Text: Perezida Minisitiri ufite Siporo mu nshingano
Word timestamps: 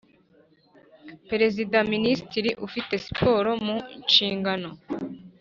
Perezida 1.29 1.77
Minisitiri 1.93 2.49
ufite 2.67 2.93
Siporo 3.05 3.51
mu 3.65 3.77
nshingano 4.03 4.69